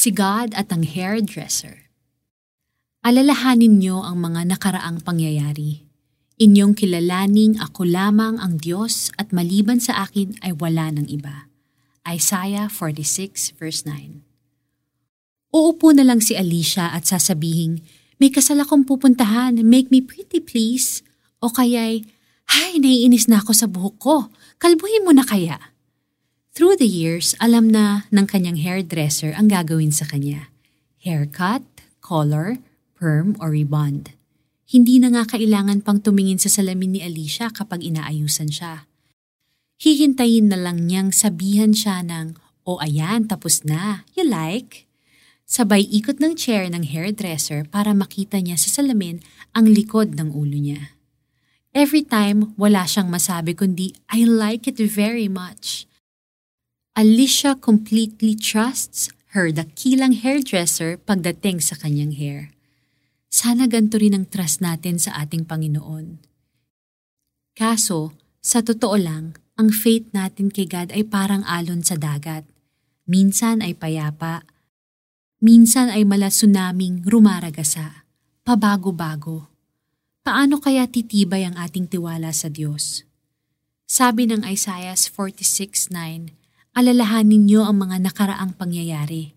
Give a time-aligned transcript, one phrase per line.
[0.00, 1.92] Si God at ang hairdresser.
[3.04, 5.84] Alalahanin niyo ang mga nakaraang pangyayari.
[6.40, 11.52] Inyong kilalaning ako lamang ang Diyos at maliban sa akin ay wala ng iba.
[12.08, 14.24] Isaiah 46 verse 9
[15.52, 17.84] Uupo na lang si Alicia at sasabihin,
[18.16, 21.04] may kasal akong pupuntahan, make me pretty please.
[21.44, 22.08] O kaya'y,
[22.48, 24.16] hay, naiinis na ako sa buhok ko,
[24.56, 25.69] kalbuhin mo na kaya.
[26.50, 30.50] Through the years, alam na ng kanyang hairdresser ang gagawin sa kanya.
[30.98, 31.62] Haircut,
[32.02, 32.58] color,
[32.98, 34.18] perm, or rebond.
[34.66, 38.90] Hindi na nga kailangan pang tumingin sa salamin ni Alicia kapag inaayusan siya.
[39.78, 42.34] Hihintayin na lang niyang sabihan siya ng,
[42.66, 44.90] o oh, ayan, tapos na, you like?
[45.46, 49.22] Sabay ikot ng chair ng hairdresser para makita niya sa salamin
[49.54, 50.98] ang likod ng ulo niya.
[51.70, 55.89] Every time, wala siyang masabi kundi, I like it very much.
[56.98, 62.50] Alicia completely trusts her dakilang hairdresser pagdating sa kanyang hair.
[63.30, 66.18] Sana ganito rin ang trust natin sa ating Panginoon.
[67.54, 68.10] Kaso,
[68.42, 72.42] sa totoo lang, ang faith natin kay God ay parang alon sa dagat.
[73.06, 74.42] Minsan ay payapa,
[75.38, 78.02] minsan ay mala tsunaming rumaragasa,
[78.42, 79.46] pabago-bago.
[80.26, 83.06] Paano kaya titibay ang ating tiwala sa Diyos?
[83.86, 86.39] Sabi ng Isaiah 46.9,
[86.70, 89.34] Alalahanin niyo ang mga nakaraang pangyayari.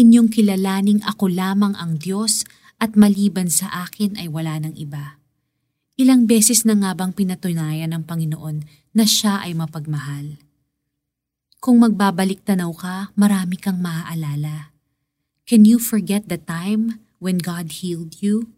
[0.00, 2.48] Inyong kilalaning ako lamang ang Diyos
[2.80, 5.20] at maliban sa akin ay wala ng iba.
[6.00, 8.64] Ilang beses na nga bang pinatunayan ng Panginoon
[8.96, 10.40] na siya ay mapagmahal?
[11.60, 14.72] Kung magbabalik tanaw ka, marami kang maaalala.
[15.44, 18.48] Can you forget the time when God healed you?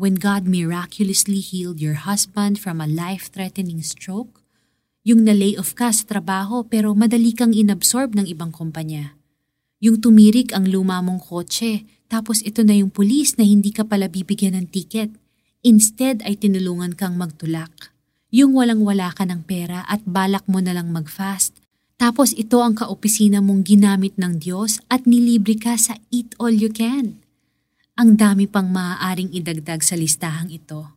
[0.00, 4.39] When God miraculously healed your husband from a life-threatening stroke?
[5.00, 9.16] Yung na-lay off ka sa trabaho pero madali kang inabsorb ng ibang kumpanya.
[9.80, 14.12] Yung tumirik ang luma mong kotse tapos ito na yung pulis na hindi ka pala
[14.12, 15.08] bibigyan ng ticket.
[15.64, 17.96] Instead ay tinulungan kang magtulak.
[18.28, 21.56] Yung walang-wala ka ng pera at balak mo na lang mag-fast.
[21.96, 26.68] Tapos ito ang kaopisina mong ginamit ng Diyos at nilibre ka sa Eat All You
[26.68, 27.24] Can.
[27.96, 30.92] Ang dami pang maaaring idagdag sa listahang ito.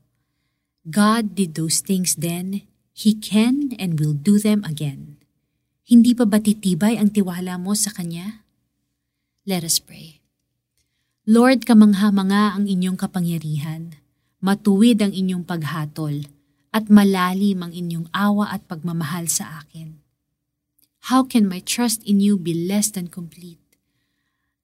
[0.83, 5.17] God did those things then He can and will do them again.
[5.83, 8.45] Hindi pa ba titibay ang tiwala mo sa Kanya?
[9.49, 10.21] Let us pray.
[11.25, 13.97] Lord, kamangha-manga ang inyong kapangyarihan,
[14.39, 16.29] matuwid ang inyong paghatol,
[16.69, 19.97] at malalim ang inyong awa at pagmamahal sa akin.
[21.11, 23.59] How can my trust in you be less than complete?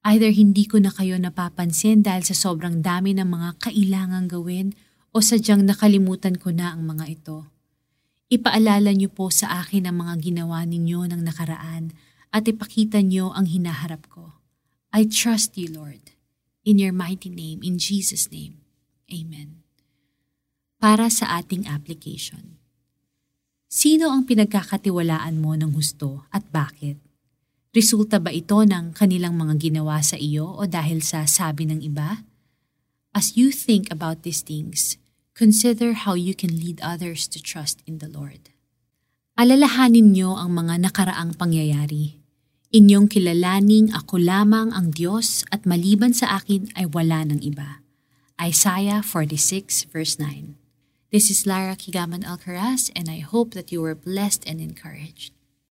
[0.08, 4.68] Either hindi ko na kayo napapansin dahil sa sobrang dami ng mga kailangang gawin
[5.12, 7.52] o sadyang nakalimutan ko na ang mga ito.
[8.30, 11.98] Ipaalala niyo po sa akin ang mga ginawa ninyo ng nakaraan
[12.30, 14.38] at ipakita niyo ang hinaharap ko.
[14.94, 16.14] I trust you, Lord.
[16.62, 18.62] In your mighty name, in Jesus' name.
[19.10, 19.66] Amen.
[20.78, 22.62] Para sa ating application.
[23.66, 27.02] Sino ang pinagkakatiwalaan mo ng husto at bakit?
[27.74, 32.22] Resulta ba ito ng kanilang mga ginawa sa iyo o dahil sa sabi ng iba?
[33.10, 35.02] As you think about these things,
[35.40, 38.52] Consider how you can lead others to trust in the Lord.
[39.40, 42.20] Alalahanin niyo ang mga nakaraang pangyayari.
[42.76, 47.80] Inyong kilalaning ako lamang ang Diyos at maliban sa akin ay wala ng iba.
[48.36, 50.60] Isaiah 46 verse 9
[51.08, 55.39] This is Lara Kigaman Alcaraz and I hope that you were blessed and encouraged.